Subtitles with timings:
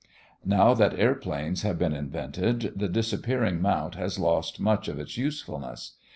[0.43, 5.97] Now that airplanes have been invented, the disappearing mount has lost much of its usefulness.